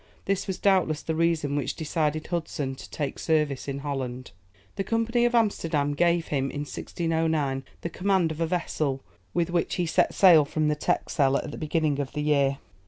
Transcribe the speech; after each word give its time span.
This 0.25 0.47
was 0.47 0.57
doubtless 0.57 1.03
the 1.03 1.13
reason 1.13 1.55
which 1.55 1.75
decided 1.75 2.25
Hudson 2.25 2.73
to 2.73 2.89
take 2.89 3.19
service 3.19 3.67
in 3.67 3.77
Holland. 3.85 4.31
The 4.75 4.83
Company 4.83 5.25
of 5.25 5.35
Amsterdam 5.35 5.93
gave 5.93 6.29
him, 6.29 6.45
in 6.45 6.61
1609, 6.61 7.63
the 7.81 7.87
command 7.91 8.31
of 8.31 8.41
a 8.41 8.47
vessel, 8.47 9.03
with 9.35 9.51
which 9.51 9.75
he 9.75 9.85
set 9.85 10.15
sail 10.15 10.43
from 10.43 10.69
the 10.69 10.75
Texel 10.75 11.37
at 11.37 11.51
the 11.51 11.55
beginning 11.59 11.99
of 11.99 12.13
the 12.13 12.21
year. 12.23 12.57